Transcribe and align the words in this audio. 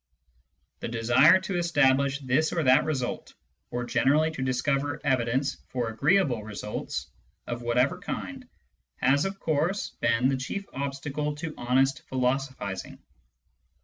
The 0.79 0.87
desire 0.87 1.39
to 1.41 1.57
establish 1.59 2.17
this 2.21 2.51
or 2.51 2.63
that 2.63 2.85
result, 2.85 3.35
or 3.69 3.83
generally 3.83 4.31
to 4.31 4.41
discover 4.41 4.99
evidence 5.03 5.57
for 5.67 5.89
agreeable 5.89 6.43
results, 6.43 7.05
of 7.45 7.61
whatever 7.61 7.99
kind, 7.99 8.49
has 8.95 9.25
of 9.25 9.39
course 9.39 9.91
been 9.99 10.27
the 10.27 10.37
chief 10.37 10.65
obstacle 10.73 11.35
to 11.35 11.53
honest 11.55 12.01
philosophising. 12.09 12.97